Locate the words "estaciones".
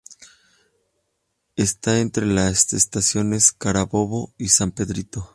2.73-3.51